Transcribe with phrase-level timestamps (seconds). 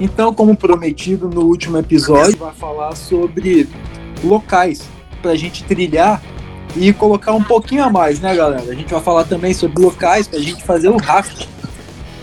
[0.00, 3.68] Então, como prometido no último episódio, vai falar sobre
[4.24, 4.88] locais
[5.20, 6.22] para a gente trilhar
[6.74, 8.72] e colocar um pouquinho a mais, né, galera?
[8.72, 11.46] A gente vai falar também sobre locais para a gente fazer o raft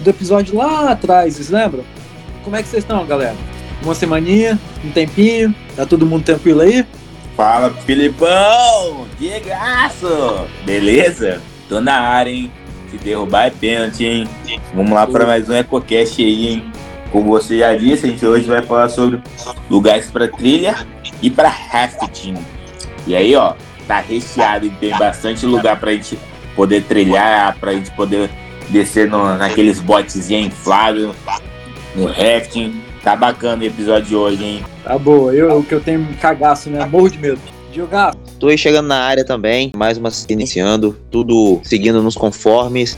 [0.02, 1.84] do episódio lá atrás, vocês lembram?
[2.43, 3.36] Como é que vocês estão, galera?
[3.84, 6.84] Uma semaninha, um tempinho, tá todo mundo tranquilo aí?
[7.36, 9.05] Fala, Filipão!
[9.20, 10.48] Que graço!
[10.66, 11.39] Beleza?
[11.70, 12.52] Tô na área, hein?
[12.89, 14.28] Se derrubar é pênalti, hein?
[14.73, 16.76] Vamos lá para mais um EcoCast aí, hein?
[17.11, 19.21] Como você já disse, a gente hoje vai falar sobre
[19.70, 20.75] lugares para trilha
[21.21, 22.36] e para rafting.
[23.06, 23.54] E aí, ó,
[23.88, 26.20] tá recheado e tem bastante lugar pra gente
[26.56, 28.29] poder trilhar, pra gente poder
[28.70, 31.15] descer no, naqueles botezinhos inflados,
[31.96, 32.81] no rafting.
[33.03, 34.64] Tá bacana o episódio de hoje, hein?
[34.84, 36.86] Tá boa, eu que eu tenho cagaço, né?
[36.86, 37.39] Morro de medo.
[37.73, 38.14] Jogar.
[38.39, 42.98] Tô aí chegando na área também, mais uma iniciando, tudo seguindo nos conformes,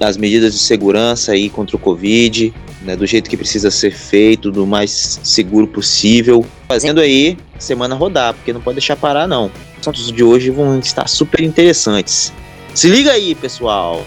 [0.00, 4.50] as medidas de segurança aí contra o Covid, né, do jeito que precisa ser feito,
[4.50, 6.44] do mais seguro possível.
[6.66, 9.50] Fazendo aí semana rodar, porque não pode deixar parar não.
[9.80, 12.32] Os assuntos de hoje vão estar super interessantes.
[12.74, 14.04] Se liga aí, pessoal.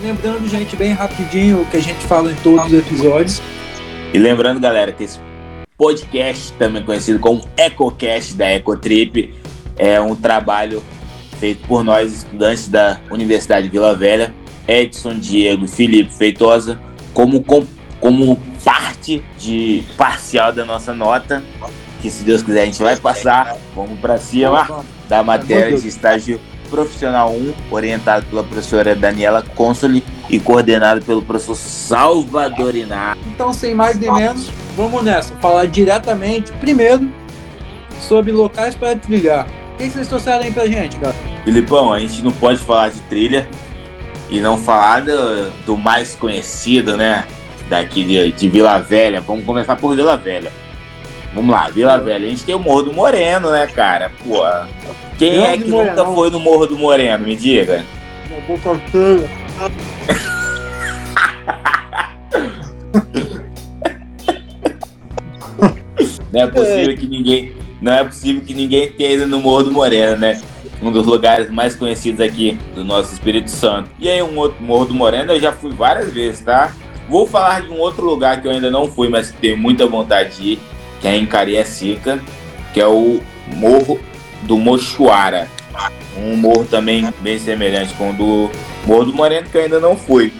[0.00, 3.42] Lembrando, gente, bem rapidinho o que a gente fala em todos os episódios.
[4.12, 5.18] E lembrando, galera, que esse
[5.76, 9.34] podcast, também conhecido como EcoCast da Ecotrip,
[9.76, 10.82] é um trabalho
[11.38, 14.34] feito por nós, estudantes da Universidade Vila Velha,
[14.66, 16.80] Edson, Diego, Felipe Feitosa,
[17.12, 17.42] como,
[18.00, 21.42] como parte de parcial da nossa nota,
[22.00, 26.40] que se Deus quiser a gente vai passar, vamos para cima da matéria de estágio
[26.66, 33.16] profissional 1, orientado pela professora Daniela Consoli e coordenado pelo professor Salvador Iná.
[33.26, 37.08] Então, sem mais nem menos, vamos nessa, falar diretamente, primeiro,
[38.00, 39.46] sobre locais para trilhar.
[39.74, 41.14] O que vocês trouxeram aí pra gente, cara?
[41.44, 43.48] Filipão, a gente não pode falar de trilha
[44.28, 47.24] e não falar do, do mais conhecido, né?
[47.68, 49.20] Daqui de, de, Vila Velha.
[49.20, 50.52] Vamos começar por Vila Velha.
[51.34, 52.26] Vamos lá, Vila Velha.
[52.26, 54.10] A gente tem o Morro do Moreno, né, cara?
[54.24, 54.42] Pô,
[55.18, 57.24] quem é que nunca foi no Morro do Moreno?
[57.24, 57.84] Me diga.
[58.30, 59.28] Na boca cheia.
[66.32, 67.52] Não é possível que ninguém.
[67.80, 70.40] Não é possível que ninguém tenha ido no Morro do Moreno, né?
[70.82, 73.90] um dos lugares mais conhecidos aqui do nosso Espírito Santo.
[73.98, 76.72] E aí, um outro Morro do Moreno, eu já fui várias vezes, tá?
[77.08, 80.36] Vou falar de um outro lugar que eu ainda não fui, mas tenho muita vontade
[80.36, 80.60] de ir,
[81.00, 82.20] que é em Cariacica,
[82.74, 83.20] que é o
[83.54, 84.00] Morro
[84.42, 85.48] do Mochuara.
[86.16, 88.50] Um morro também bem semelhante com o do
[88.86, 90.32] Morro do Moreno, que eu ainda não fui.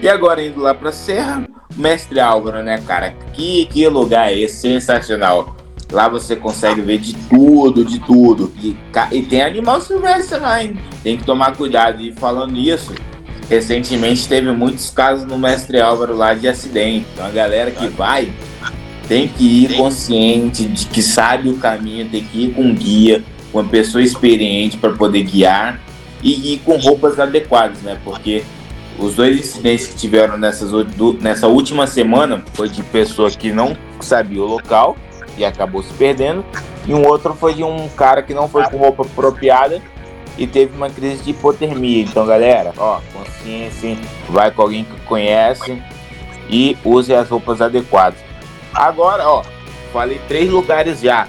[0.00, 1.44] E agora indo lá pra Serra,
[1.76, 3.14] Mestre Álvaro, né, cara?
[3.32, 4.60] Que, que lugar é esse?
[4.60, 5.56] Sensacional.
[5.90, 8.52] Lá você consegue ver de tudo, de tudo.
[8.62, 8.76] E,
[9.10, 10.78] e tem animal silvestre lá, hein?
[11.02, 12.00] Tem que tomar cuidado.
[12.00, 12.94] E falando nisso,
[13.48, 17.06] recentemente teve muitos casos no Mestre Álvaro lá de acidente.
[17.12, 18.32] Então a galera que vai
[19.08, 23.60] tem que ir consciente de que sabe o caminho, tem que ir com guia, com
[23.60, 25.80] uma pessoa experiente para poder guiar
[26.22, 27.98] e ir com roupas adequadas, né?
[28.04, 28.44] Porque
[28.98, 30.70] os dois incidentes que tiveram nessas,
[31.20, 34.96] nessa última semana foi de pessoa que não sabia o local
[35.38, 36.44] e acabou se perdendo.
[36.86, 39.80] E um outro foi de um cara que não foi com roupa apropriada
[40.38, 42.02] e teve uma crise de hipotermia.
[42.02, 43.96] Então, galera, ó, consciência,
[44.28, 45.82] vai com alguém que conhece
[46.48, 48.20] e use as roupas adequadas.
[48.72, 49.42] Agora, ó,
[49.92, 51.26] falei três lugares já,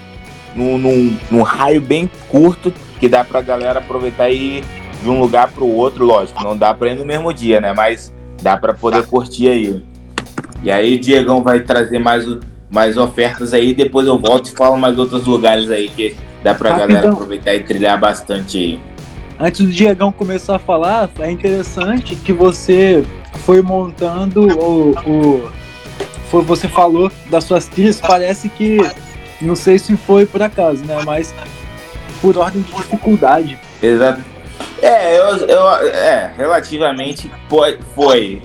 [0.56, 4.64] num, num, num raio bem curto, que dá pra galera aproveitar e ir
[5.02, 7.74] de um lugar pro outro, lógico, não dá pra ir no mesmo dia, né?
[7.74, 9.84] Mas dá pra poder curtir aí.
[10.62, 12.26] E aí Diegão vai trazer mais
[12.70, 16.70] mais ofertas aí, depois eu volto e falo mais outros lugares aí que dá pra
[16.70, 16.88] Rapidão.
[16.88, 18.80] galera aproveitar e trilhar bastante aí.
[19.40, 23.06] Antes do Diegão começar a falar, é interessante que você
[23.46, 24.92] foi montando o.
[25.10, 25.52] o
[26.30, 28.80] foi, você falou das suas trilhas, parece que.
[29.42, 31.02] Não sei se foi por acaso, né?
[31.06, 31.34] Mas
[32.22, 33.58] por ordem de dificuldade.
[33.82, 34.22] Exato.
[34.82, 37.80] É, eu, eu, é, relativamente foi.
[37.96, 38.42] foi.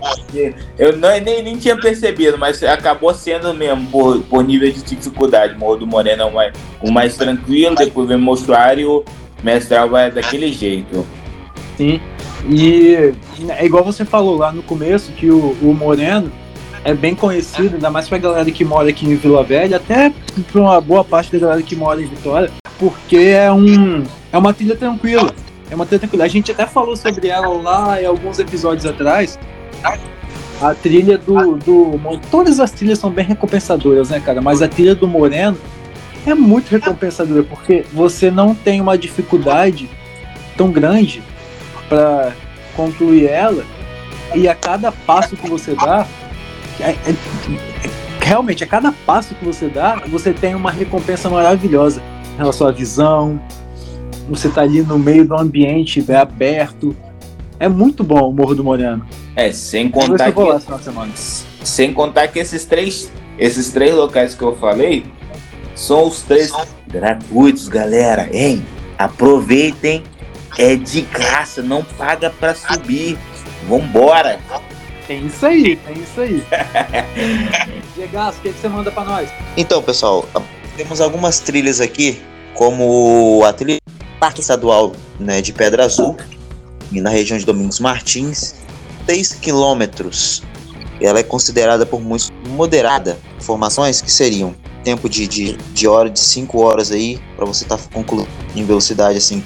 [0.79, 5.59] Eu não, nem, nem tinha percebido, mas acabou sendo mesmo por, por nível de dificuldade.
[5.59, 9.05] Morro do Moreno é o mais, o mais tranquilo, depois vem Mostruário o
[9.45, 11.07] Mestral vai daquele jeito.
[11.77, 12.01] Sim,
[12.49, 13.13] e
[13.49, 16.33] é igual você falou lá no começo que o, o Moreno
[16.85, 20.13] é bem conhecido, ainda mais pra galera que mora aqui em Vila Velha, até
[20.51, 24.53] pra uma boa parte da galera que mora em Vitória, porque é um é uma
[24.53, 25.33] trilha tranquila.
[25.71, 26.25] É uma trilha tranquila.
[26.25, 29.39] A gente até falou sobre ela lá em alguns episódios atrás.
[30.61, 31.99] A trilha do, do.
[32.31, 34.41] Todas as trilhas são bem recompensadoras, né, cara?
[34.41, 35.57] Mas a trilha do Moreno
[36.27, 39.89] é muito recompensadora, porque você não tem uma dificuldade
[40.57, 41.23] tão grande
[41.89, 42.33] para
[42.75, 43.65] concluir ela.
[44.35, 46.07] E a cada passo que você dá.
[46.81, 47.15] É, é,
[48.21, 52.03] realmente, a cada passo que você dá, você tem uma recompensa maravilhosa
[52.35, 53.41] em relação à visão.
[54.29, 56.97] Você tá ali no meio do ambiente é aberto.
[57.61, 59.07] É muito bom o Morro do Moreno.
[59.37, 60.41] É, sem contar que,
[61.63, 65.05] sem contar que esses três, esses três locais que eu falei
[65.75, 66.53] são os três
[66.87, 68.29] gratuitos, galera.
[68.33, 68.65] Hein?
[68.99, 70.05] Aproveitem,
[70.59, 73.19] é de graça, não paga para subir.
[73.69, 74.39] Vambora!
[75.07, 76.43] Tem isso aí, tem isso aí.
[77.95, 79.29] Diego, o que, que você manda para nós?
[79.57, 80.27] Então, pessoal,
[80.77, 82.23] temos algumas trilhas aqui,
[82.55, 83.79] como a trilha
[84.19, 86.17] Parque Estadual né, de Pedra Azul,
[86.91, 88.55] na região de Domingos Martins,
[89.07, 90.43] 6 quilômetros.
[91.01, 93.19] Ela é considerada por muitos moderada.
[93.37, 97.79] Informações que seriam tempo de, de, de hora de 5 horas aí, para você estar
[97.79, 99.43] tá concluindo em velocidade assim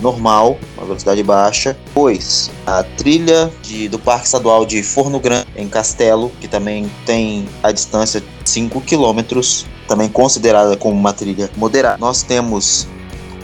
[0.00, 1.76] normal, uma velocidade baixa.
[1.94, 7.48] Pois a trilha de, do Parque Estadual de Forno Grande, em Castelo, que também tem
[7.62, 11.98] a distância de 5 quilômetros, também considerada como uma trilha moderada.
[11.98, 12.88] Nós temos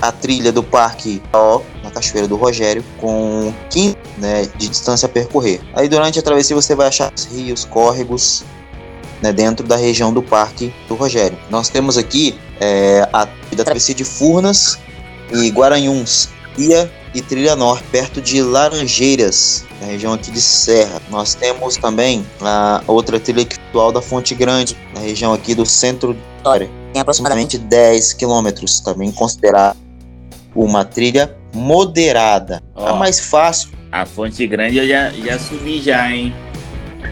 [0.01, 5.09] a trilha do Parque O, na Cachoeira do Rogério, com 15 né, de distância a
[5.09, 5.61] percorrer.
[5.75, 8.45] Aí durante a travessia você vai achar rios, córregos,
[9.23, 11.39] né, dentro da região do Parque do Rogério.
[11.51, 13.27] Nós temos aqui é, a
[13.57, 14.79] travessia de Furnas
[15.33, 16.29] e Guaranhuns,
[16.59, 21.01] Ia e Trilha Norte, perto de Laranjeiras, na região aqui de Serra.
[21.11, 26.15] Nós temos também a outra trilha atual da Fonte Grande, na região aqui do centro
[26.15, 26.69] de Vitória.
[26.93, 29.77] Tem aproximadamente 10 quilômetros, também considerado
[30.55, 32.63] uma trilha moderada.
[32.75, 33.71] Oh, a mais fácil.
[33.91, 36.35] A Fonte Grande eu já, já subi já, hein?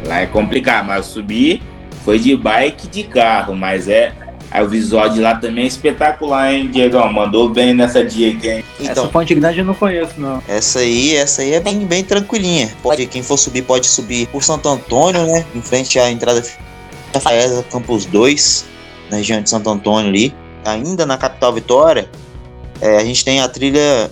[0.06, 1.62] Lá é complicado, mas eu subi
[2.04, 4.12] foi de bike de carro, mas é.
[4.50, 6.98] Aí o visual de lá também é espetacular, hein, Diego?
[7.10, 8.64] Mandou bem nessa dica, hein?
[8.78, 10.42] Então, essa Fonte Grande eu não conheço, não.
[10.46, 12.70] Essa aí, essa aí é bem, bem tranquilinha.
[12.82, 15.46] Pode, quem for subir, pode subir por Santo Antônio, né?
[15.54, 16.44] Em frente à entrada
[17.14, 18.66] Rafaela Campus 2,
[19.10, 20.34] na região de Santo Antônio ali.
[20.66, 22.10] Ainda na capital Vitória,
[22.80, 24.10] é, a gente tem a trilha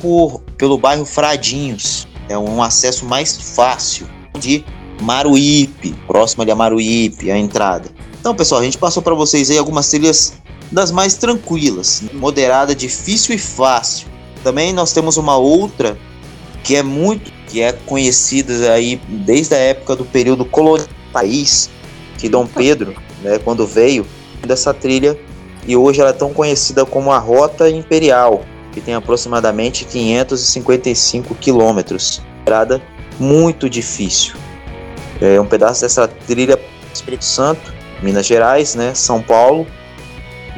[0.00, 2.08] por, pelo bairro Fradinhos.
[2.28, 4.64] É um acesso mais fácil de
[5.00, 7.88] Maruípe, próximo ali a Maruípe, a entrada.
[8.18, 10.34] Então, pessoal, a gente passou para vocês aí algumas trilhas
[10.70, 14.08] das mais tranquilas, moderada, difícil e fácil.
[14.42, 15.96] Também nós temos uma outra
[16.64, 21.70] que é muito, que é conhecida aí desde a época do período colonial país,
[22.18, 24.06] que Dom Pedro, né, quando veio
[24.46, 25.18] dessa trilha,
[25.66, 32.20] e hoje ela é tão conhecida como a Rota Imperial, que tem aproximadamente 555 quilômetros.
[32.40, 32.82] Estrada
[33.18, 34.34] muito difícil.
[35.20, 36.58] É um pedaço dessa trilha
[36.92, 37.72] Espírito Santo,
[38.02, 39.66] Minas Gerais, né, São Paulo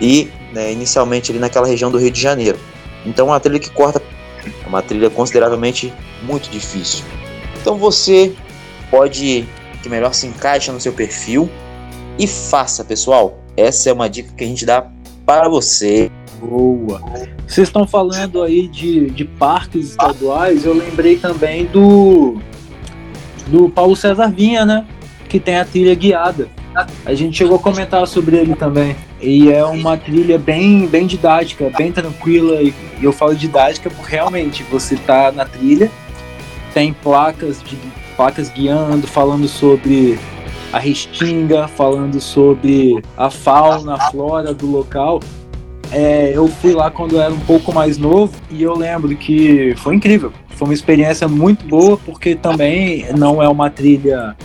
[0.00, 2.58] e né, inicialmente ali naquela região do Rio de Janeiro.
[3.04, 4.02] Então é uma trilha que corta,
[4.44, 7.04] é uma trilha consideravelmente muito difícil.
[7.60, 8.34] Então você
[8.90, 9.46] pode
[9.82, 11.48] que melhor se encaixa no seu perfil
[12.18, 13.38] e faça, pessoal.
[13.56, 14.86] Essa é uma dica que a gente dá
[15.24, 16.10] para você.
[16.40, 17.00] Boa.
[17.46, 22.40] Vocês estão falando aí de, de parques estaduais, eu lembrei também do
[23.50, 24.86] do Paulo César Vinha, né?
[25.28, 26.48] Que tem a trilha guiada.
[27.04, 28.94] A gente chegou a comentar sobre ele também.
[29.20, 32.62] E é uma trilha bem, bem didática, bem tranquila.
[32.62, 32.72] E
[33.02, 35.90] eu falo didática porque realmente você tá na trilha,
[36.72, 37.76] tem placas de
[38.16, 40.18] placas guiando, falando sobre
[40.72, 45.20] a restinga, falando sobre a fauna, a flora do local.
[45.90, 49.74] É, eu fui lá quando eu era um pouco mais novo e eu lembro que
[49.76, 50.32] foi incrível.
[50.58, 54.36] Foi uma experiência muito boa, porque também não é uma trilha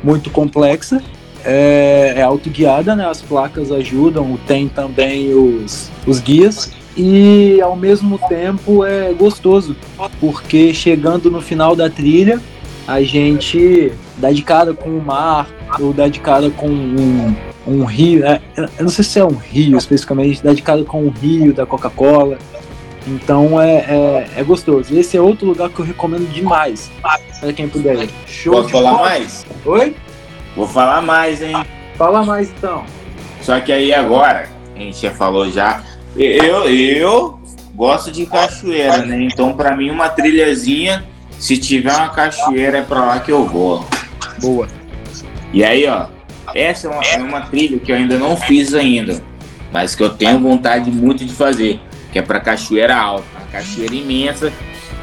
[0.00, 1.02] muito complexa,
[1.44, 3.04] é, é autoguiada, né?
[3.04, 6.72] As placas ajudam, tem também os, os guias.
[6.96, 9.76] E ao mesmo tempo é gostoso,
[10.20, 12.40] porque chegando no final da trilha,
[12.86, 15.48] a gente dá de cara com o mar,
[15.80, 17.34] ou dá de cara com um,
[17.66, 18.40] um rio, né?
[18.56, 21.66] eu não sei se é um rio especificamente, dá de cara com o rio da
[21.66, 22.38] Coca-Cola,
[23.06, 24.96] então é, é, é, gostoso.
[24.98, 26.90] Esse é outro lugar que eu recomendo demais
[27.40, 28.08] para quem puder.
[28.26, 29.08] Show Posso falar bola.
[29.08, 29.46] mais?
[29.64, 29.96] Oi?
[30.56, 31.54] Vou falar mais, hein?
[31.96, 32.84] Fala mais então.
[33.42, 35.82] Só que aí agora, a gente já falou já.
[36.16, 37.38] Eu, eu
[37.74, 39.22] gosto de cachoeira, né?
[39.22, 41.04] Então, para mim, uma trilhazinha,
[41.38, 43.86] se tiver uma cachoeira, é para lá que eu vou.
[44.40, 44.66] Boa.
[45.52, 46.06] E aí, ó,
[46.54, 49.22] essa é uma, é uma trilha que eu ainda não fiz ainda,
[49.72, 51.80] mas que eu tenho vontade muito de fazer
[52.16, 54.50] que é para Cachoeira Alta, uma cachoeira imensa.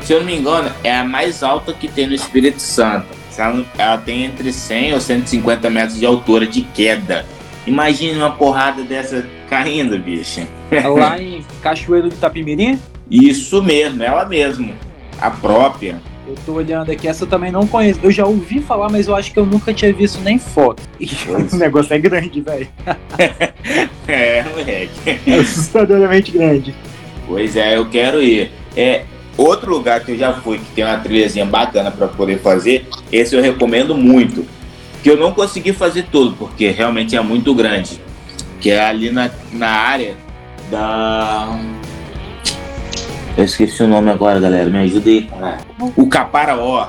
[0.02, 3.06] Se eu não me engano, é a mais alta que tem no Espírito Santo.
[3.38, 7.24] Ela, ela tem entre 100 ou 150 metros de altura de queda.
[7.68, 10.42] Imagine uma porrada dessa caindo, bicho.
[10.72, 12.80] É lá em Cachoeiro do Itapimirim?
[13.12, 14.74] Isso mesmo, ela mesmo.
[15.22, 16.02] A própria.
[16.28, 18.00] Eu tô olhando aqui, essa eu também não conheço.
[18.02, 20.82] Eu já ouvi falar, mas eu acho que eu nunca tinha visto nem foto.
[21.54, 22.68] O negócio é grande, velho.
[24.08, 25.20] é, moleque.
[25.28, 26.74] É assustadoramente grande.
[27.28, 28.52] Pois é, eu quero ir.
[28.76, 29.04] É,
[29.38, 33.36] outro lugar que eu já fui, que tem uma trilhazinha bacana para poder fazer, esse
[33.36, 34.46] eu recomendo muito.
[35.02, 38.02] Que eu não consegui fazer tudo, porque realmente é muito grande.
[38.60, 40.16] Que é ali na, na área
[40.72, 41.60] da.
[43.36, 44.70] Eu esqueci o nome agora, galera.
[44.70, 45.30] Me ajuda aí.
[45.98, 46.88] O Caparaó.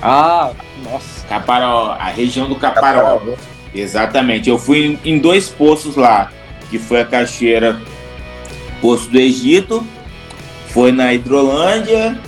[0.00, 1.26] Ah, nossa.
[1.26, 3.20] Caparaó, a região do Caparaó.
[3.74, 4.48] Exatamente.
[4.48, 6.32] Eu fui em dois poços lá,
[6.70, 7.78] que foi a cachoeira
[8.80, 9.86] Poço do Egito,
[10.68, 12.18] foi na Hidrolândia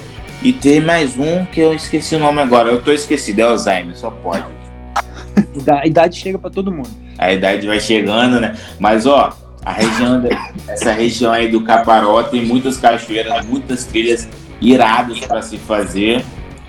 [0.42, 2.70] e tem mais um que eu esqueci o nome agora.
[2.70, 4.44] Eu tô esquecido, é Alzheimer, só pode.
[5.66, 6.90] A idade chega para todo mundo.
[7.16, 8.56] A idade vai chegando, né?
[8.78, 9.32] Mas ó,
[9.64, 10.22] a região,
[10.68, 14.28] essa região aí do Caparó tem muitas cachoeiras, muitas trilhas
[14.60, 16.24] iradas para se fazer.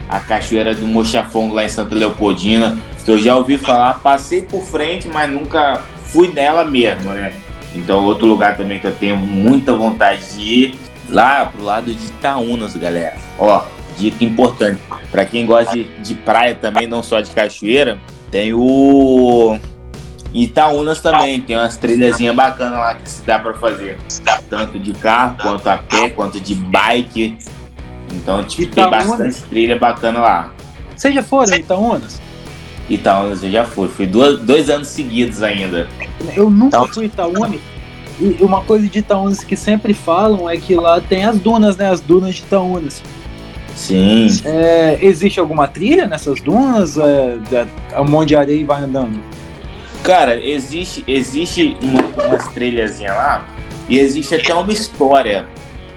[0.07, 4.61] A cachoeira do Mochafongo lá em Santa Leopoldina, que eu já ouvi falar, passei por
[4.61, 7.33] frente, mas nunca fui nela mesmo, né?
[7.74, 12.06] Então, outro lugar também que eu tenho muita vontade de ir, lá pro lado de
[12.06, 13.15] Itaúnas, galera.
[13.38, 13.63] Ó,
[13.98, 14.80] dica importante.
[15.12, 18.00] Para quem gosta de, de praia também, não só de cachoeira,
[18.32, 19.58] tem o
[20.34, 23.98] Itaúnas também, tem umas trilhazinhas bacanas lá que se dá para fazer.
[24.50, 27.38] Tanto de carro, quanto a pé, quanto de bike.
[28.12, 29.00] Então, tipo, Itaúnas.
[29.00, 30.53] tem bastante trilha bacana lá.
[30.96, 32.22] Vocês já foram em Itaúnas?
[32.89, 33.87] Itaúnas eu já fui.
[33.87, 35.87] Fui dois, dois anos seguidos ainda.
[36.35, 37.55] Eu nunca então, fui Itaúna.
[38.19, 41.89] E uma coisa de Itaúnas que sempre falam é que lá tem as dunas, né?
[41.89, 43.01] As dunas de Itaúnas.
[43.75, 44.27] Sim.
[44.45, 46.97] É, existe alguma trilha nessas dunas?
[46.97, 47.37] É,
[47.91, 49.19] é, um monte de areia e vai andando?
[50.03, 53.47] Cara, existe, existe uma, umas trilhazinhas lá
[53.89, 55.47] e existe até uma história.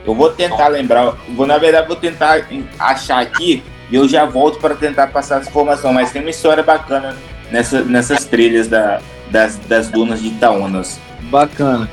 [0.06, 2.46] Eu vou tentar lembrar, vou na verdade vou tentar
[2.78, 5.92] achar aqui e eu já volto para tentar passar essa informação.
[5.92, 7.16] Mas tem uma história bacana
[7.50, 9.00] nessa, nessas trilhas da,
[9.30, 10.98] das, das dunas de Itaúnas.
[11.30, 11.88] Bacana.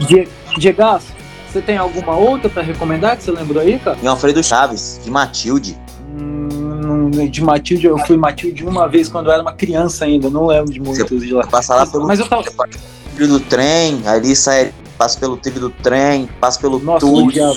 [0.00, 0.30] Diego,
[1.56, 3.96] você tem alguma outra para recomendar que você lembrou aí, cara?
[4.02, 5.78] Em Alfredo Chaves, de Matilde.
[6.14, 10.46] Hum, de Matilde, eu fui Matilde uma vez quando eu era uma criança ainda, não
[10.46, 11.46] lembro de muitos de lá.
[11.46, 12.44] Passar lá pelo mas eu tava...
[13.14, 17.54] trilho do trem, ali sai, passa pelo trilho do trem, passa pelo Nossa, túnel.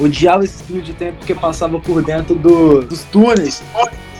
[0.00, 0.44] Odiava.
[0.44, 3.62] esse trilho de trem porque passava por dentro do, dos túneis,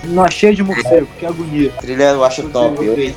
[0.04, 1.70] na cheia de morcego, que agonia.
[1.80, 2.84] Trilha eu acho top.
[2.84, 3.14] Eu,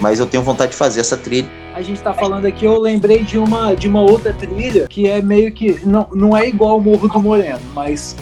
[0.00, 1.48] mas eu tenho vontade de fazer essa trilha.
[1.74, 5.20] A gente tá falando aqui, eu lembrei de uma, de uma outra trilha que é
[5.20, 5.80] meio que.
[5.84, 8.14] Não, não é igual ao Morro do Moreno, mas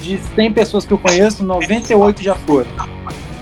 [0.00, 2.70] de 100 pessoas que eu conheço, 98 já foram.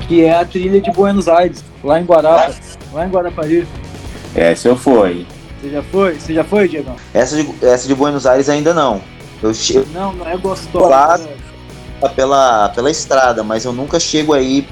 [0.08, 2.54] Que é a trilha de Buenos Aires, lá em Guarapa,
[2.92, 3.66] lá em Guarapari.
[4.34, 5.26] Essa eu fui.
[5.60, 6.14] Você já foi?
[6.14, 6.96] Você já foi, Diego?
[7.14, 9.00] Essa de, essa de Buenos Aires ainda não.
[9.42, 9.86] Eu chego.
[9.92, 10.86] Não, não é gostosa.
[10.86, 11.28] Lá, né?
[12.14, 14.66] pela, pela estrada, mas eu nunca chego aí.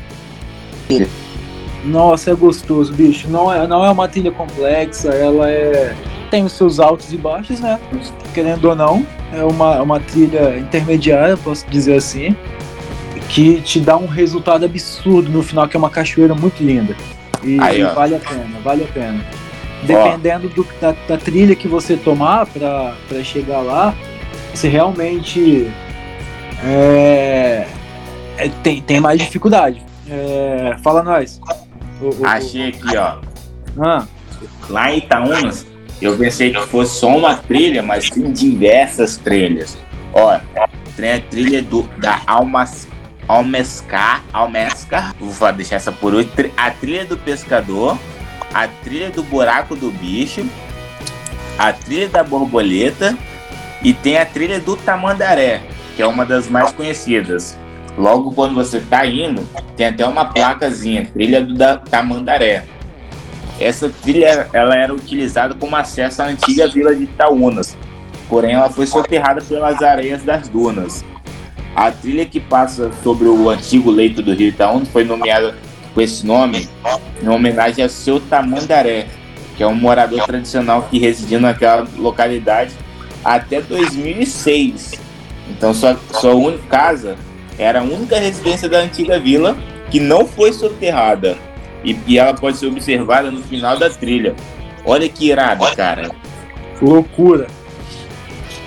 [1.84, 3.28] Nossa, é gostoso, bicho.
[3.28, 5.94] Não é, não é uma trilha complexa, ela é.
[6.30, 7.78] Tem os seus altos e baixos, né?
[8.32, 9.06] Querendo ou não.
[9.32, 12.34] É uma, uma trilha intermediária, posso dizer assim.
[13.28, 16.96] Que te dá um resultado absurdo no final, que é uma cachoeira muito linda.
[17.42, 19.24] E, Aí, e vale a pena, vale a pena.
[19.82, 23.94] Dependendo do, da, da, trilha que você tomar para chegar lá,
[24.56, 25.70] você realmente
[26.64, 27.66] é,
[28.36, 29.82] é, tem, tem mais dificuldade.
[30.08, 31.40] É, fala nós.
[32.24, 33.18] Achei aqui, ó.
[33.80, 34.06] Ah.
[34.68, 35.66] Lá em Itaúnas,
[36.00, 39.76] eu pensei que fosse só uma trilha, mas tem diversas trilhas.
[40.12, 40.42] Olha,
[40.96, 42.86] tem a trilha do, da Almas,
[43.26, 46.30] Almescar, Almescar, vou deixar essa por hoje.
[46.56, 47.98] A trilha do pescador,
[48.52, 50.46] a trilha do buraco do bicho,
[51.58, 53.16] a trilha da borboleta
[53.84, 55.60] e tem a trilha do tamandaré,
[55.94, 57.56] que é uma das mais conhecidas.
[57.96, 62.64] Logo quando você está indo, tem até uma placazinha, trilha do da Tamandaré.
[63.60, 67.76] Essa trilha ela era utilizada como acesso à antiga vila de Itaúnas,
[68.28, 71.04] porém ela foi soterrada pelas areias das dunas.
[71.76, 75.54] A trilha que passa sobre o antigo leito do rio Itaúnas foi nomeada
[75.92, 76.68] com esse nome
[77.22, 79.06] em homenagem a seu Tamandaré,
[79.56, 82.74] que é um morador tradicional que residia naquela localidade
[83.24, 84.92] até 2006.
[85.48, 87.16] Então sua, sua única casa
[87.58, 89.56] era a única residência da antiga vila
[89.90, 91.36] que não foi soterrada.
[91.84, 94.34] E, e ela pode ser observada no final da trilha.
[94.84, 96.10] Olha que irado, cara.
[96.80, 97.46] Loucura.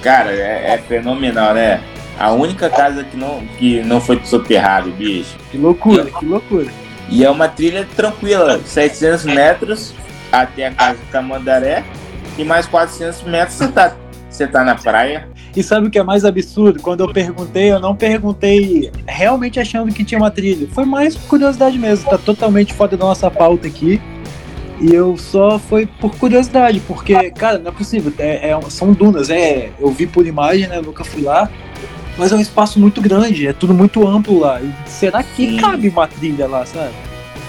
[0.02, 1.82] Cara, é, é, fenomenal, né?
[2.20, 5.36] A única casa que não, que não foi soterrada, bicho.
[5.52, 6.68] Que loucura, e, que loucura.
[7.10, 9.94] E é uma trilha tranquila, 700 metros
[10.32, 11.84] até a casa do Tamandaré
[12.38, 13.96] e mais 400 metros você tá,
[14.30, 15.28] você tá na praia.
[15.56, 16.82] E sabe o que é mais absurdo?
[16.82, 20.68] Quando eu perguntei, eu não perguntei realmente achando que tinha uma trilha.
[20.72, 22.10] Foi mais curiosidade mesmo.
[22.10, 24.02] Tá totalmente fora da nossa pauta aqui.
[24.80, 28.14] E eu só foi por curiosidade, porque, cara, não é possível.
[28.20, 29.72] É, é, são dunas, é.
[29.80, 30.78] Eu vi por imagem, né?
[30.78, 31.50] Eu nunca fui lá.
[32.18, 34.60] Mas é um espaço muito grande, é tudo muito amplo lá.
[34.62, 35.58] E será que Sim.
[35.58, 36.94] cabe uma trilha lá, sabe?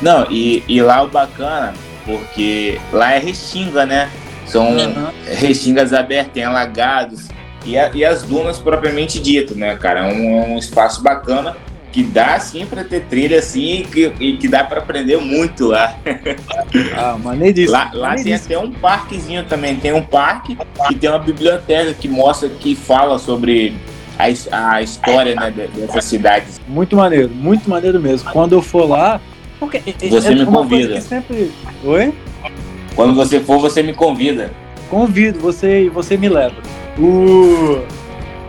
[0.00, 4.10] Não, e, e lá o bacana, porque lá é restinga, né?
[4.48, 5.08] São uhum.
[5.26, 7.28] restingas abertas, tem alagados.
[7.64, 10.00] E, a, e as dunas propriamente dito, né, cara?
[10.00, 11.56] É um, é um espaço bacana
[11.90, 15.68] que dá sim para ter trilha assim e que, e que dá para aprender muito
[15.68, 15.96] lá.
[16.94, 17.72] Ah, maneiríssimo.
[17.72, 20.56] Lá, lá tem até um parquezinho também, tem um parque
[20.90, 23.74] e tem uma biblioteca que mostra, que fala sobre
[24.18, 26.60] a, a história né, dessas cidades.
[26.68, 28.30] Muito maneiro, muito maneiro mesmo.
[28.32, 29.20] Quando eu for lá.
[29.58, 31.00] Porque você é me convida.
[31.00, 31.50] Sempre...
[31.84, 32.12] Oi?
[32.98, 34.50] Quando você for, você me convida.
[34.90, 36.56] Convido, você, você me leva.
[36.98, 37.84] O...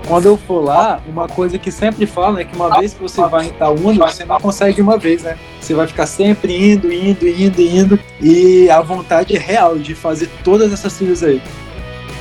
[0.08, 3.22] Quando eu for lá, uma coisa que sempre falam é que uma vez que você
[3.28, 5.38] vai em Itaúna, você não consegue uma vez, né?
[5.62, 8.00] Você vai ficar sempre indo, indo, indo, indo.
[8.20, 11.40] E a vontade é real de fazer todas essas trilhas aí.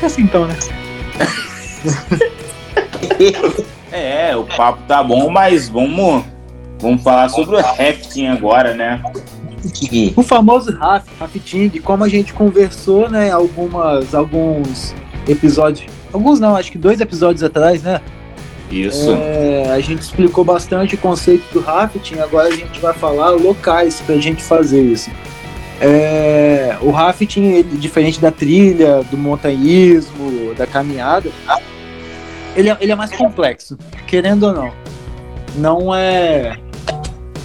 [0.03, 0.55] É assim então, né?
[3.91, 6.27] é, o papo tá bom, mas vamos,
[6.79, 9.03] vamos falar sobre o rafting agora, né?
[10.17, 14.95] O famoso rafting, como a gente conversou, né, algumas, alguns
[15.27, 18.01] episódios, alguns não, acho que dois episódios atrás, né?
[18.71, 19.11] Isso.
[19.13, 24.01] É, a gente explicou bastante o conceito do rafting, agora a gente vai falar locais
[24.01, 25.11] para a gente fazer isso.
[25.81, 31.31] É, o rafting, ele, diferente da trilha, do montanhismo, da caminhada,
[32.55, 34.73] ele é, ele é mais complexo, querendo ou não.
[35.57, 36.59] Não é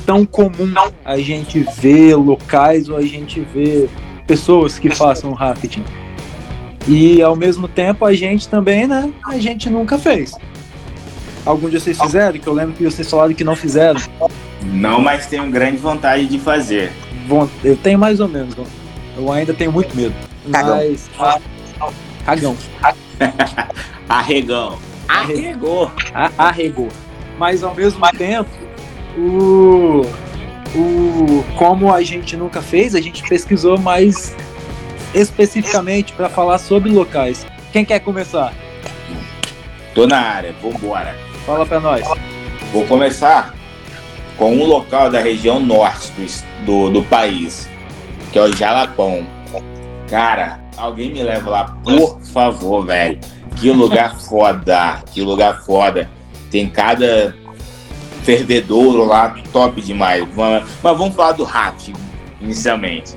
[0.06, 3.90] tão comum a gente ver locais ou a gente ver
[4.28, 5.84] pessoas que façam rafting.
[6.88, 9.12] E ao mesmo tempo a gente também, né?
[9.26, 10.34] A gente nunca fez.
[11.46, 12.40] Algum de vocês fizeram?
[12.40, 14.00] Que eu lembro que vocês falaram que não fizeram.
[14.64, 16.92] Não, mas tenho grande vontade de fazer.
[17.64, 18.56] Eu tenho mais ou menos.
[19.18, 20.16] Eu ainda tenho muito medo.
[20.52, 20.78] Cagão.
[20.78, 21.10] Mas.
[22.26, 22.56] Cagão.
[24.08, 24.78] Arregão.
[25.08, 25.92] Arregou.
[26.38, 26.90] Arregou.
[27.38, 28.50] Mas ao mesmo tempo,
[29.18, 30.02] o,
[30.76, 34.36] o como a gente nunca fez, a gente pesquisou mais
[35.14, 37.46] especificamente para falar sobre locais.
[37.72, 38.54] Quem quer começar?
[39.94, 41.16] Tô na área, vambora.
[41.46, 42.08] Fala para nós.
[42.72, 43.54] Vou começar
[44.38, 47.70] com um local da região norte do, do, do país,
[48.32, 49.26] que é o Jalapão.
[50.10, 53.20] Cara, alguém me leva lá, por favor, velho.
[53.56, 56.10] Que lugar foda, que lugar foda.
[56.50, 57.36] Tem cada
[58.24, 60.28] fervedouro lá, top demais.
[60.36, 61.94] Mas, vamos falar do rafting,
[62.42, 63.14] inicialmente.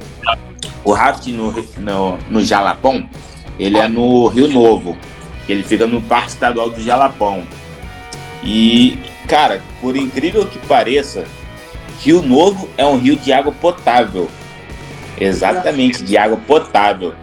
[0.84, 3.08] O rafting no, no, no Jalapão,
[3.58, 4.96] ele é no Rio Novo.
[5.48, 7.44] Ele fica no Parque Estadual do Jalapão.
[8.42, 11.24] E, cara, por incrível que pareça,
[12.00, 14.28] Rio Novo é um rio de água potável.
[15.18, 17.14] Exatamente, de água potável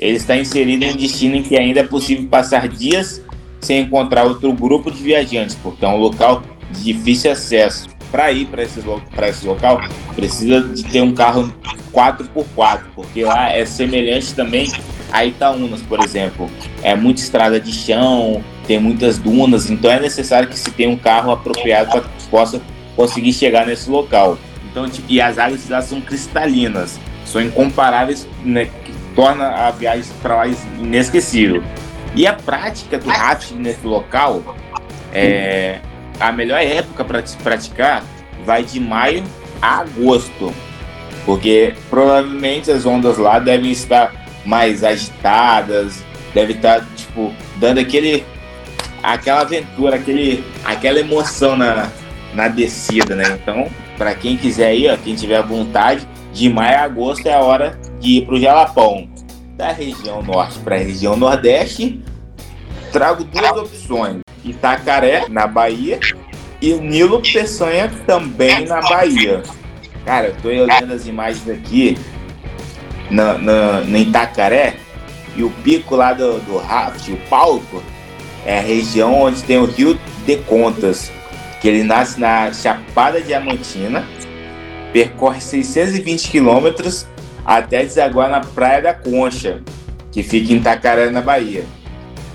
[0.00, 3.22] ele está inserido em um destino em que ainda é possível passar dias
[3.60, 7.88] sem encontrar outro grupo de viajantes, porque é um local de difícil acesso.
[8.10, 9.80] Para ir para esse, esse local,
[10.16, 11.52] precisa de ter um carro
[11.92, 14.70] 4x4, porque lá é semelhante também
[15.12, 16.50] a Itaúnas, por exemplo.
[16.82, 20.96] É muita estrada de chão, tem muitas dunas, então é necessário que se tenha um
[20.96, 22.60] carro apropriado para que possa
[22.96, 24.38] conseguir chegar nesse local.
[24.70, 28.68] Então, tipo, e as águas lá são cristalinas, são incomparáveis né,
[29.14, 30.46] torna a viagem para lá
[30.78, 31.62] inesquecível.
[32.14, 34.56] E a prática do rafting nesse local,
[35.12, 35.80] é,
[36.20, 38.04] a melhor época para se praticar
[38.44, 39.24] vai de maio
[39.60, 40.52] a agosto,
[41.24, 44.12] porque provavelmente as ondas lá devem estar
[44.44, 46.04] mais agitadas,
[46.34, 48.24] deve estar tipo dando aquele
[49.02, 51.90] aquela aventura, aquele aquela emoção na,
[52.34, 53.38] na descida, né?
[53.42, 57.40] Então, para quem quiser ir, ó, quem tiver vontade, de maio a agosto é a
[57.40, 59.08] hora de ir para o Jalapão.
[59.56, 62.02] Da região norte para a região nordeste,
[62.92, 65.98] trago duas opções: Itacaré, na Bahia,
[66.60, 69.42] e o Nilo Peçanha, também na Bahia.
[70.04, 71.96] Cara, eu tô olhando as imagens aqui
[73.10, 74.76] na, na, na Itacaré,
[75.36, 77.82] e o pico lá do, do raft, o palco,
[78.44, 81.10] é a região onde tem o Rio de Contas,
[81.60, 84.04] que ele nasce na Chapada Diamantina
[84.92, 87.06] percorre 620 quilômetros
[87.44, 89.60] até desaguar na Praia da Concha,
[90.12, 91.64] que fica em Itacaré, na Bahia.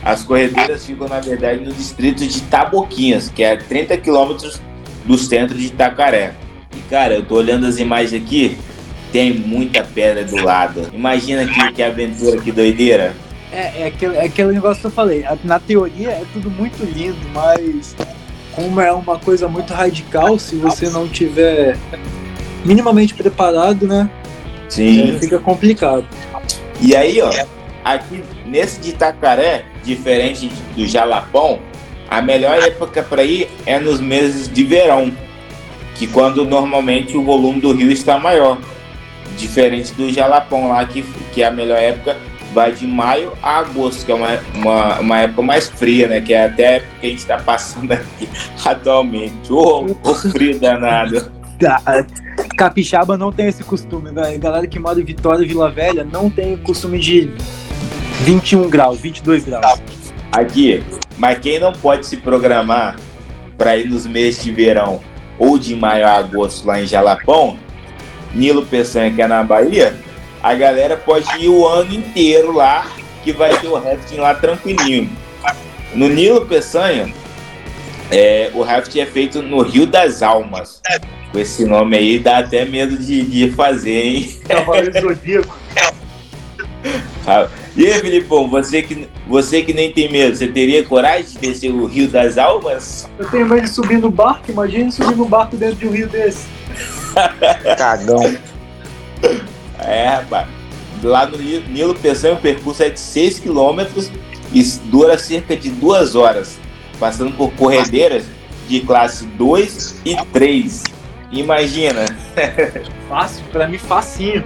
[0.06, 4.62] As corredeiras ficam, na verdade, no distrito de Taboquinhas, que é 30 quilômetros
[5.04, 6.36] do centro de Itacaré.
[6.78, 8.56] E, cara, eu tô olhando as imagens aqui,
[9.12, 10.92] tem muita pedra do lado.
[10.94, 13.16] Imagina que, que aventura, que doideira.
[13.52, 15.26] É, é, aquele, é aquele negócio que eu falei.
[15.44, 17.96] Na teoria é tudo muito lindo, mas
[18.52, 21.78] como é uma coisa muito radical, se você não tiver
[22.64, 24.08] minimamente preparado, né?
[24.70, 25.18] Sim.
[25.20, 26.06] Fica complicado.
[26.80, 27.32] E aí, ó,
[27.84, 31.60] aqui nesse de Itacaré, diferente do Jalapão,
[32.10, 35.12] a melhor época para ir é nos meses de verão,
[35.96, 38.58] que quando normalmente o volume do rio está maior.
[39.38, 42.18] Diferente do Jalapão lá, que, que é a melhor época
[42.54, 46.22] vai de maio a agosto, que é uma, uma, uma época mais fria, né?
[46.22, 48.30] Que é até a época que a gente está passando aqui
[48.64, 49.52] atualmente.
[49.52, 51.30] Ô, oh, oh, frio danado.
[52.58, 54.34] Capixaba não tem esse costume, né?
[54.34, 57.30] A galera que mora em Vitória, Vila Velha, não tem o costume de
[58.22, 59.82] 21 graus, 22 graus.
[60.32, 60.84] Aqui,
[61.18, 62.98] mas quem não pode se programar
[63.58, 65.02] para ir nos meses de verão
[65.38, 67.58] ou de maio a agosto lá em Jalapão,
[68.34, 69.96] Nilo Peçanha, que é na Bahia,
[70.42, 72.90] a galera pode ir o ano inteiro lá,
[73.24, 75.10] que vai ter o rafting lá tranquilinho.
[75.94, 77.14] No Nilo Peçanha,
[78.12, 80.82] é, o rafting é feito no Rio das Almas.
[81.32, 84.40] Com esse nome aí, dá até medo de, de fazer, hein?
[84.48, 85.65] Cavaleiro Zodíaco.
[87.76, 91.72] E aí, Filipão, você que, você que nem tem medo, você teria coragem de descer
[91.72, 93.10] o Rio das Almas?
[93.18, 96.08] Eu tenho medo de subir no barco, imagina subir no barco dentro de um rio
[96.08, 96.46] desse.
[97.78, 98.36] Cagão.
[99.80, 100.48] É, rapaz.
[101.04, 103.82] Lá no Nilo Peçanha o percurso é de 6 km
[104.54, 106.58] e dura cerca de duas horas,
[107.00, 108.26] passando por corredeiras
[108.68, 110.84] de classe 2 e 3.
[111.32, 112.06] Imagina.
[113.10, 114.44] Fácil, pra mim facinho.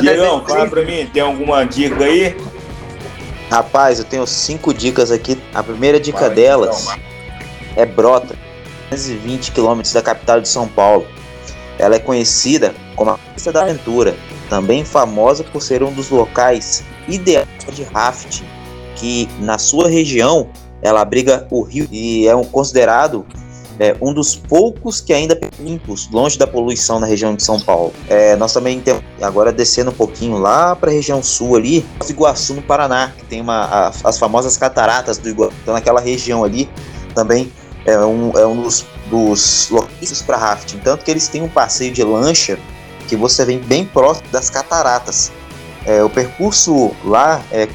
[0.00, 2.36] Diegão, fala pra mim, tem alguma dica aí?
[3.50, 5.38] Rapaz, eu tenho cinco dicas aqui.
[5.54, 6.98] A primeira dica Fala, delas então,
[7.76, 8.34] é Brota,
[8.90, 11.06] 220 quilômetros da capital de São Paulo.
[11.78, 14.16] Ela é conhecida como a Pista da Aventura,
[14.48, 18.44] também famosa por ser um dos locais ideais de rafting,
[18.96, 20.48] que na sua região
[20.82, 23.26] ela abriga o rio e é um, considerado
[23.78, 27.92] é, um dos poucos que ainda limpos, longe da poluição na região de São Paulo.
[28.08, 32.54] É, nós também temos, agora descendo um pouquinho lá para a região sul ali, Iguaçu
[32.54, 36.68] no Paraná, que tem uma, a, as famosas cataratas do Iguaçu, então naquela região ali
[37.14, 37.52] também
[37.84, 40.78] é um, é um dos, dos locais para rafting.
[40.78, 42.58] Tanto que eles têm um passeio de lancha
[43.06, 45.30] que você vem bem próximo das cataratas.
[45.86, 47.68] É, o percurso lá é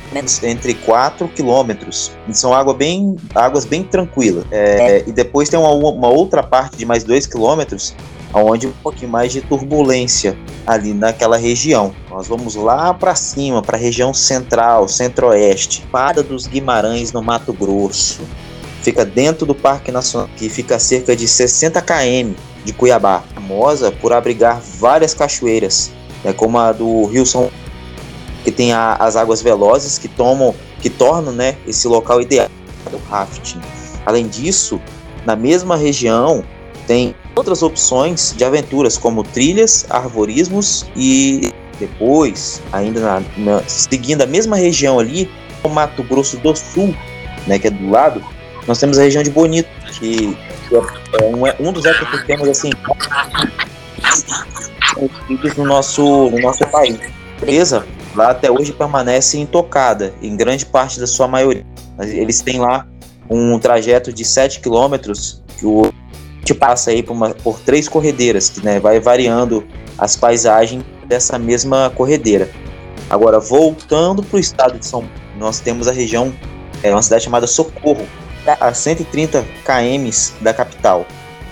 [0.43, 2.11] entre 4 quilômetros.
[2.33, 4.43] São água bem, águas bem tranquilas.
[4.51, 7.95] É, e depois tem uma, uma, outra parte de mais 2 quilômetros,
[8.33, 11.93] onde um pouquinho mais de turbulência ali naquela região.
[12.09, 17.53] Nós vamos lá para cima, para a região central, centro-oeste, Pada dos Guimarães, no Mato
[17.53, 18.21] Grosso
[18.81, 22.33] fica dentro do Parque Nacional, que fica a cerca de 60 km
[22.65, 25.91] de Cuiabá, famosa por abrigar várias cachoeiras,
[26.23, 27.51] né, como a do Rio São
[28.43, 32.49] que tem a, as águas velozes que tomam, que tornam, né, esse local ideal
[32.83, 33.61] para o rafting.
[34.05, 34.81] Além disso,
[35.25, 36.43] na mesma região
[36.87, 44.27] tem outras opções de aventuras como trilhas, arvorismos e depois, ainda na, na, seguindo a
[44.27, 45.29] mesma região ali,
[45.63, 46.95] o Mato Grosso do Sul,
[47.47, 48.23] né, que é do lado,
[48.67, 50.37] nós temos a região de Bonito, que
[51.13, 52.69] é um, é um dos ecossistemas assim
[55.57, 56.99] no nosso, no nosso país.
[57.39, 57.85] Beleza?
[58.15, 61.65] Lá até hoje permanece intocada, em grande parte da sua maioria.
[61.99, 62.87] Eles têm lá
[63.29, 65.91] um trajeto de 7 quilômetros que o
[66.51, 69.65] gente passa aí por, uma, por três corredeiras, que né, vai variando
[69.97, 72.49] as paisagens dessa mesma corredeira.
[73.09, 76.33] Agora, voltando para o estado de São Paulo, nós temos a região,
[76.83, 78.05] é uma cidade chamada Socorro,
[78.59, 80.09] a 130 km
[80.41, 81.05] da capital,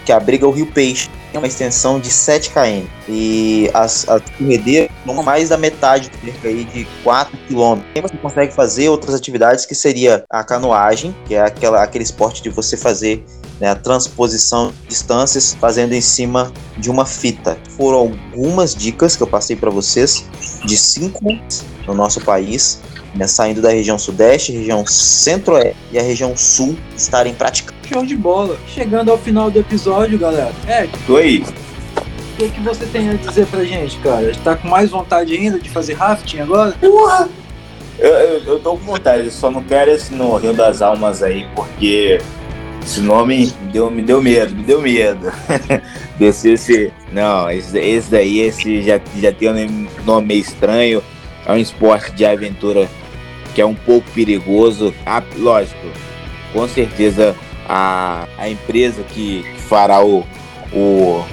[0.06, 1.10] que abriga o Rio Peixe.
[1.32, 2.86] Tem uma extensão de 7 km.
[3.08, 7.82] E as, as corredeiras vão mais da metade, cerca aí de 4 km.
[8.02, 12.50] Você consegue fazer outras atividades que seria a canoagem, que é aquela, aquele esporte de
[12.50, 13.24] você fazer
[13.60, 17.58] né, a transposição de distâncias fazendo em cima de uma fita.
[17.78, 20.26] Foram algumas dicas que eu passei para vocês
[20.66, 21.38] de cinco
[21.86, 22.80] no nosso país
[23.16, 27.79] né, saindo da região sudeste, região centro-oeste e a região sul estarem praticando.
[27.92, 28.56] Show de bola.
[28.68, 30.54] Chegando ao final do episódio, galera.
[30.68, 31.40] É, tô aí.
[31.40, 34.32] O que, que você tem a dizer pra gente, cara?
[34.44, 36.72] Tá com mais vontade ainda de fazer rafting agora?
[36.74, 37.28] Porra!
[37.98, 41.48] Eu, eu, eu tô com vontade, só não quero esse no Rio das Almas aí,
[41.56, 42.22] porque
[42.82, 45.32] esse nome me deu, me deu medo, me deu medo.
[46.20, 46.94] Descer esse.
[47.12, 51.04] Não, esse, esse daí esse já, já tem um nome meio estranho.
[51.44, 52.88] É um esporte de aventura
[53.56, 54.94] que é um pouco perigoso.
[55.08, 55.88] Ah, lógico,
[56.54, 57.36] com certeza
[57.70, 60.26] a, a empresa que, que fará o,
[60.74, 61.24] o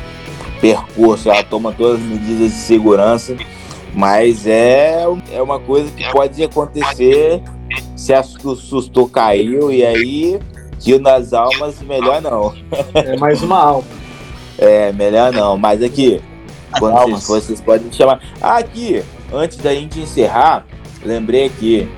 [0.61, 3.35] percurso ela toma todas as medidas de segurança,
[3.95, 7.43] Mas é, é uma coisa que pode acontecer
[7.97, 8.13] se
[8.45, 10.39] o susto caiu e aí
[10.79, 12.55] tio das almas, melhor não.
[12.95, 13.89] É mais uma alma.
[14.59, 15.57] É, melhor não.
[15.57, 16.21] Mas aqui,
[16.79, 18.21] quando vocês, vocês podem chamar.
[18.41, 20.67] Ah, aqui, antes da gente encerrar,
[21.03, 21.89] lembrei aqui,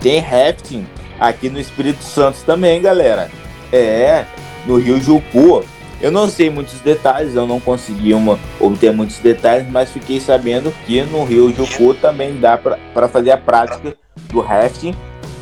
[0.00, 0.86] tem rafting
[1.18, 3.30] aqui no Espírito Santo também, galera.
[3.74, 4.26] É,
[4.66, 5.64] no Rio Jucu.
[6.00, 10.72] Eu não sei muitos detalhes, eu não consegui uma, obter muitos detalhes, mas fiquei sabendo
[10.84, 13.96] que no Rio Jucu também dá para fazer a prática
[14.28, 14.94] do rafting.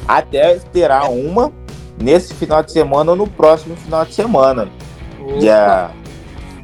[0.06, 1.52] Até terá uma
[2.00, 4.68] nesse final de semana ou no próximo final de semana.
[5.38, 5.90] Dia,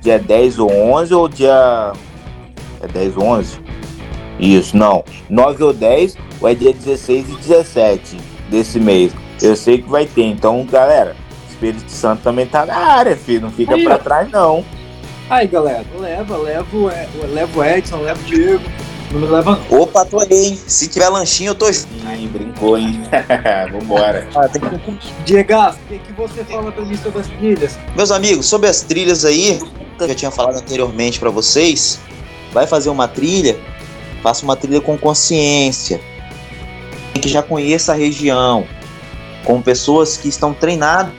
[0.01, 1.93] dia 10 ou 11 ou dia.
[2.81, 3.61] É 10 ou 11?
[4.39, 5.05] Isso, não.
[5.29, 8.17] 9 ou 10 ou é dia 16 e 17
[8.49, 9.13] desse mês.
[9.43, 10.25] Eu sei que vai ter.
[10.25, 11.17] Então, galera,
[11.59, 13.43] Espírito Santo também tá na área, filho.
[13.43, 14.65] Não fica Aí, pra trás, não.
[15.29, 16.93] Aí, galera, leva, leva,
[17.29, 18.65] leva o Edson, leva o Diego.
[19.11, 19.61] Não leva.
[19.69, 20.61] Opa, tô aí, hein?
[20.67, 21.69] Se tiver lanchinho, eu tô.
[21.69, 23.03] Ih, brincou, hein?
[23.73, 24.29] Vambora.
[24.35, 24.99] Ah, tem que...
[25.25, 27.79] Diego, o que, que você fala pra mim sobre as trilhas?
[27.97, 29.61] Meus amigos, sobre as trilhas aí,
[29.99, 31.99] eu já tinha falado anteriormente para vocês.
[32.53, 33.59] Vai fazer uma trilha,
[34.23, 36.01] faça uma trilha com consciência.
[37.21, 38.65] Que já conheça a região,
[39.45, 41.13] com pessoas que estão treinadas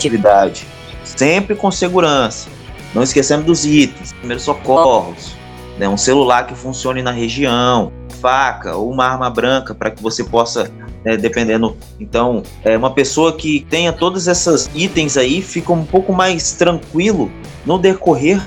[0.00, 0.66] atividade,
[1.04, 2.48] sempre com segurança.
[2.94, 5.36] Não esquecendo dos itens, primeiros socorros,
[5.78, 10.24] né, um celular que funcione na região, faca ou uma arma branca para que você
[10.24, 10.72] possa,
[11.04, 11.76] né, dependendo.
[12.00, 17.30] Então, é uma pessoa que tenha todos esses itens aí fica um pouco mais tranquilo
[17.64, 18.40] no decorrer.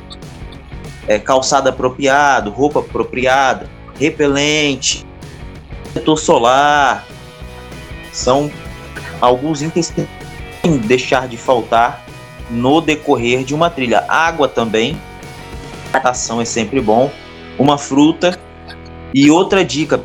[1.08, 5.06] É, calçado apropriado, roupa apropriada, repelente,
[5.92, 7.06] protetor solar,
[8.12, 8.50] são
[9.20, 10.08] alguns itens que
[10.64, 12.04] deixar de faltar
[12.50, 14.06] no decorrer de uma trilha.
[14.08, 14.98] Água também,
[15.88, 17.12] hidratação é sempre bom.
[17.58, 18.40] Uma fruta
[19.14, 20.04] e outra dica: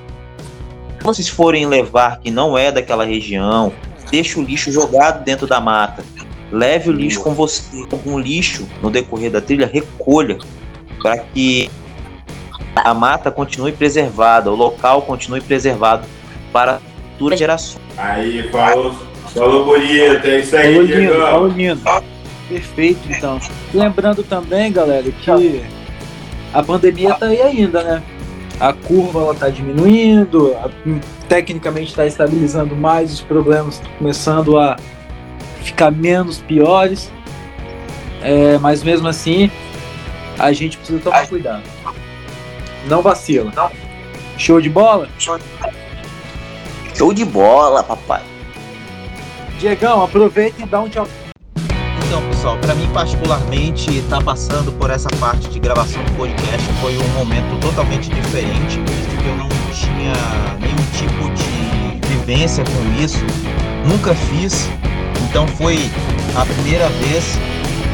[0.99, 3.73] se vocês forem levar que não é daquela região,
[4.11, 6.05] deixe o lixo jogado dentro da mata.
[6.51, 7.63] Leve o lixo com você.
[7.91, 10.39] Algum lixo no decorrer da trilha, recolha
[11.01, 11.71] para que
[12.75, 16.07] a mata continue preservada, o local continue preservado
[16.53, 16.81] para
[17.13, 17.83] futuras gerações.
[17.97, 18.95] Aí, falou
[19.35, 21.83] Falou bonito, é isso aí, Falou lindo, falou lindo.
[22.49, 23.39] Perfeito, então.
[23.75, 25.31] Lembrando também, galera, que
[26.53, 28.03] a pandemia tá aí ainda, né?
[28.59, 30.69] A curva ela tá diminuindo, a,
[31.29, 34.77] tecnicamente está estabilizando mais, os problemas estão começando a
[35.63, 37.13] ficar menos piores.
[38.23, 39.51] É, mas mesmo assim,
[40.39, 41.63] a gente precisa tomar cuidado.
[42.87, 43.53] Não vacila.
[44.37, 45.09] Show de bola?
[46.95, 48.23] Show de bola, papai.
[49.59, 51.09] Diegão, aproveita e dá um tchau.
[52.07, 56.67] Então, pessoal, para mim particularmente, estar tá passando por essa parte de gravação do podcast
[56.81, 60.15] foi um momento totalmente diferente, visto que eu não tinha
[60.61, 63.19] nenhum tipo de vivência com isso,
[63.85, 64.71] nunca fiz,
[65.29, 65.91] então foi
[66.37, 67.37] a primeira vez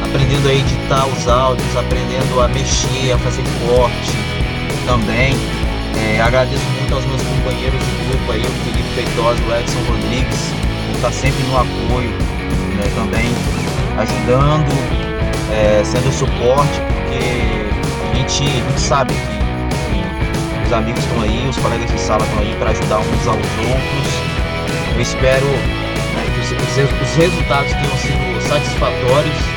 [0.03, 4.11] aprendendo a editar os áudios, aprendendo a mexer, a fazer corte
[4.85, 5.33] também.
[5.97, 10.53] É, agradeço muito aos meus companheiros de grupo aí, o Felipe Feitosa, o Edson Rodrigues,
[10.93, 12.09] está sempre no apoio
[12.75, 13.31] né, também,
[13.97, 14.71] ajudando,
[15.51, 21.47] é, sendo suporte, porque a gente, a gente sabe que, que, os amigos estão aí,
[21.49, 24.95] os colegas de sala estão aí para ajudar uns aos outros.
[24.95, 29.55] Eu espero né, que os, os, os resultados tenham sido satisfatórios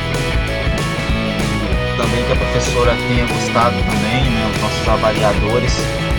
[1.99, 5.75] também que a professora tenha gostado também, né, os nossos avaliadores,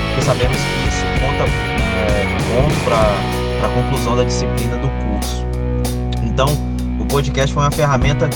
[0.10, 4.89] porque sabemos que isso conta é, ponto para a conclusão da disciplina do.
[6.42, 6.56] Então,
[6.98, 8.30] o podcast foi uma ferramenta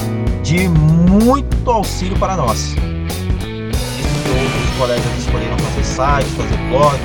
[0.43, 2.75] de muito auxílio para nós.
[4.25, 6.99] Todos os colegas escolheram fazer site, fazer blog.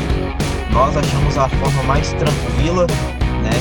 [0.72, 2.84] Nós achamos a forma mais tranquila,
[3.44, 3.52] né?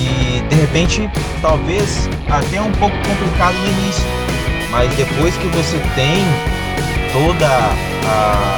[0.00, 1.08] E de repente,
[1.40, 4.04] talvez até um pouco complicado no início,
[4.72, 6.24] mas depois que você tem
[7.12, 7.46] toda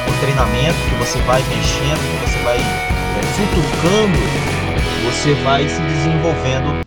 [0.07, 4.57] o treinamento, que você vai mexendo, que você vai é, futucando
[5.05, 6.86] você vai se desenvolvendo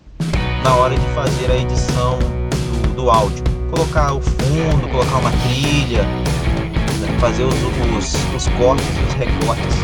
[0.65, 3.43] na hora de fazer a edição do, do áudio.
[3.71, 9.77] Colocar o fundo, colocar uma trilha, né, fazer os, os, os cortes e os recortes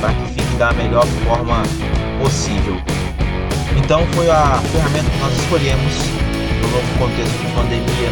[0.00, 1.62] para que fique da melhor forma
[2.20, 2.76] possível.
[3.76, 5.94] Então foi a ferramenta que nós escolhemos
[6.60, 8.10] no novo contexto de pandemia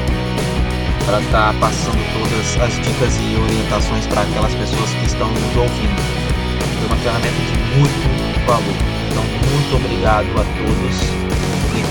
[1.04, 5.56] para estar tá passando todas as dicas e orientações para aquelas pessoas que estão nos
[5.56, 6.00] ouvindo.
[6.78, 8.76] Foi uma ferramenta de muito valor.
[9.10, 11.19] Então, muito obrigado a todos.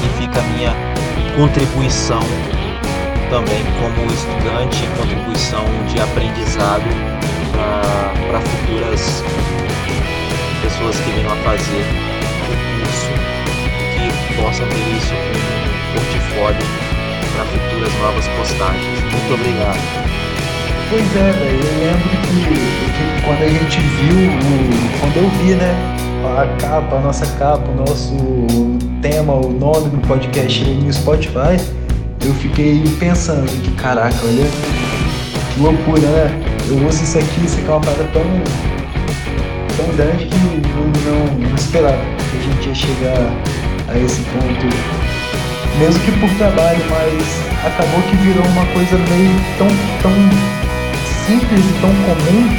[0.03, 0.75] E fica a minha
[1.35, 2.21] contribuição
[3.29, 6.83] também como estudante, contribuição de aprendizado
[8.27, 9.23] para futuras
[10.61, 11.85] pessoas que venham a fazer
[12.45, 13.11] o curso
[13.93, 15.59] que possam ter isso como
[15.93, 16.89] portfólio
[17.33, 19.01] para futuras novas postagens.
[19.11, 20.09] Muito obrigado.
[20.89, 21.63] Pois é, velho.
[21.63, 24.17] Eu lembro que, que, quando a gente viu,
[24.99, 28.15] quando eu vi, né, a capa, a nossa capa, o nosso
[29.01, 31.57] tema, o nome do podcast no Spotify,
[32.25, 34.45] eu fiquei pensando que caraca, olha
[35.53, 36.41] que loucura, né?
[36.67, 38.23] Eu uso isso aqui, isso aqui é uma parada tão,
[39.77, 41.97] tão grande que eu não, não esperava
[42.31, 43.33] que a gente ia chegar
[43.87, 44.99] a esse ponto.
[45.79, 49.67] Mesmo que por trabalho, mas acabou que virou uma coisa meio tão,
[50.01, 50.11] tão
[51.25, 52.49] simples e tão comum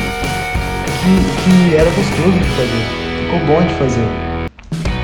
[1.00, 2.99] que, que era gostoso de fazer
[3.30, 4.06] ficou bom de fazer.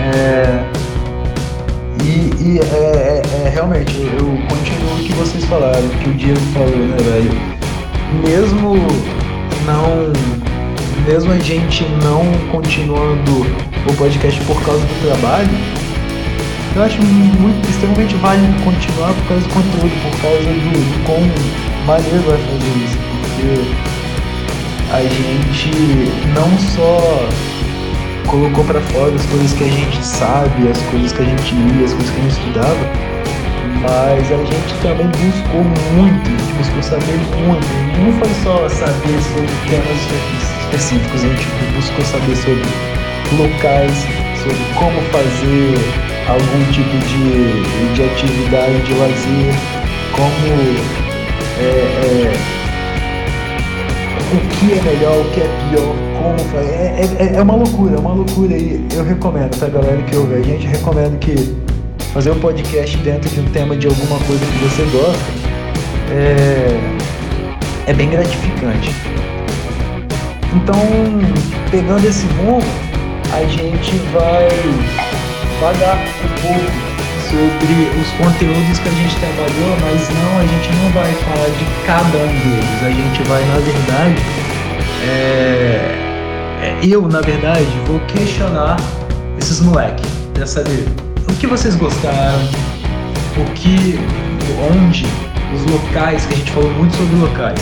[0.01, 0.65] É,
[2.03, 6.41] e, e é, é, é, realmente, eu, continuo o que vocês falaram, que o Diego
[6.53, 7.31] falou, né, velho?
[8.27, 8.75] Mesmo
[9.65, 10.13] não.
[11.07, 13.47] Mesmo a gente não continuando
[13.89, 15.49] o podcast por causa do trabalho,
[16.75, 21.21] eu acho muito, extremamente válido continuar por causa do conteúdo, por causa do, do quão
[21.87, 23.87] maneiro vai fazer isso, porque
[24.93, 25.71] a gente
[26.35, 27.29] não só
[28.27, 31.85] colocou para fora as coisas que a gente sabe, as coisas que a gente lia,
[31.85, 33.17] as coisas que a gente estudava,
[33.83, 35.63] mas a gente também buscou
[35.95, 37.67] muito, a gente buscou saber muito.
[38.03, 40.01] Não foi só saber sobre temas
[40.63, 42.63] específicos, a gente buscou saber sobre
[43.39, 44.07] locais,
[44.43, 45.75] sobre como fazer
[46.29, 49.55] algum tipo de, de atividade de lazer,
[50.13, 50.97] como
[51.59, 52.66] é, é,
[54.33, 56.73] o que é melhor, o que é pior, como fazer.
[56.73, 60.35] É, é, é uma loucura, é uma loucura e eu recomendo pra galera que ouve
[60.35, 61.57] a gente, recomendo que
[62.13, 65.47] fazer um podcast dentro de um tema de alguma coisa que você gosta
[66.11, 66.81] é,
[67.87, 68.91] é bem gratificante.
[70.55, 70.81] Então,
[71.71, 72.63] pegando esse rumo,
[73.33, 74.49] a gente vai
[75.61, 76.86] pagar um pouco
[77.31, 81.65] sobre os conteúdos que a gente trabalhou, mas não, a gente não vai falar de
[81.87, 82.83] cada um deles.
[82.83, 84.23] A gente vai, na verdade,
[85.03, 85.97] é,
[86.63, 88.77] é, eu, na verdade, vou questionar
[89.39, 90.87] esses moleques para saber
[91.29, 92.49] o que vocês gostaram,
[93.37, 93.99] o que,
[94.73, 95.07] onde,
[95.55, 97.61] os locais, que a gente falou muito sobre locais.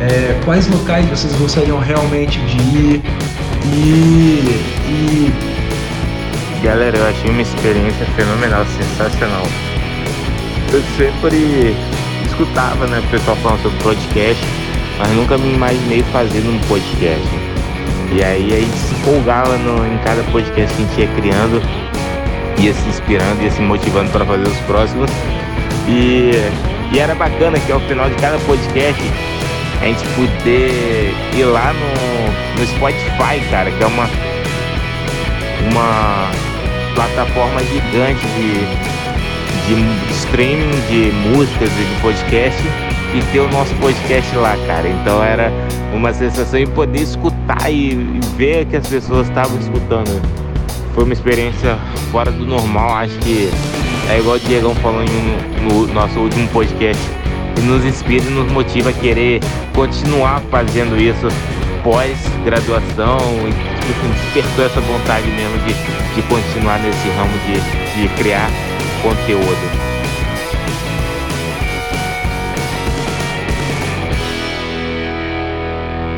[0.00, 3.02] É, quais locais vocês gostariam realmente de ir
[3.64, 5.55] e, e
[6.66, 9.44] Galera, eu achei uma experiência fenomenal, sensacional.
[10.72, 11.76] Eu sempre
[12.26, 14.44] escutava, né, o pessoal falando sobre podcast,
[14.98, 17.28] mas nunca me imaginei fazendo um podcast.
[18.10, 21.62] E aí a gente se empolgava no, em cada podcast que a gente ia criando,
[22.58, 25.08] ia se inspirando, ia se motivando para fazer os próximos.
[25.86, 26.32] E,
[26.92, 29.02] e era bacana que ao final de cada podcast
[29.80, 34.10] a gente poder ir lá no, no Spotify, cara, que é uma
[35.70, 36.30] uma
[36.96, 38.52] plataforma gigante de,
[39.66, 42.62] de streaming de músicas e de podcast
[43.14, 44.88] e ter o nosso podcast lá, cara.
[44.88, 45.52] Então era
[45.94, 50.20] uma sensação em poder escutar e, e ver que as pessoas estavam escutando.
[50.94, 51.78] Foi uma experiência
[52.10, 53.50] fora do normal, acho que
[54.10, 57.02] é igual o Diegão falou no, no nosso último podcast,
[57.54, 59.40] que nos inspira e nos motiva a querer
[59.74, 61.28] continuar fazendo isso
[61.86, 63.18] pós-graduação
[63.48, 65.72] e despertou essa vontade mesmo de,
[66.16, 68.50] de continuar nesse ramo de, de criar
[69.04, 69.85] conteúdo.